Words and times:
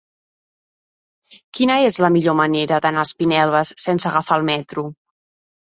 Quina 1.57 1.75
és 1.91 1.99
la 2.05 2.11
millor 2.17 2.37
manera 2.41 2.81
d'anar 2.87 3.05
a 3.05 3.09
Espinelves 3.11 3.75
sense 3.87 4.13
agafar 4.13 4.43
el 4.45 4.51
metro? 4.53 4.89